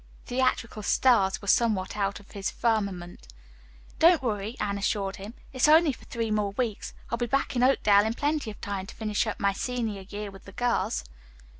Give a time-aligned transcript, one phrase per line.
[0.25, 3.27] Theatrical stars were somewhat out of his firmament.
[3.99, 5.35] "Don't worry," Anne assured him.
[5.53, 6.95] "It's only for three more weeks.
[7.11, 10.31] I'll be back in Oakdale in plenty of time to finish up my senior year
[10.31, 11.03] with the girls."